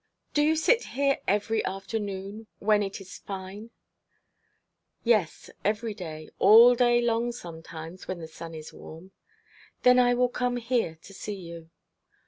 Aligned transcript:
'Do 0.33 0.41
you 0.41 0.55
sit 0.55 0.83
here 0.97 1.19
every 1.27 1.63
afternoon 1.63 2.47
when 2.57 2.81
it 2.81 2.99
is 2.99 3.19
fine?' 3.19 3.69
'Yes, 5.03 5.51
every 5.63 5.93
day 5.93 6.27
all 6.39 6.73
day 6.73 7.01
long 7.03 7.31
sometimes 7.31 8.07
when 8.07 8.17
the 8.17 8.27
sun 8.27 8.55
is 8.55 8.73
warm.' 8.73 9.11
'Then 9.83 9.99
I 9.99 10.15
will 10.15 10.27
come 10.29 10.57
here 10.57 10.97
to 11.03 11.13
see 11.13 11.35
you.' 11.35 11.69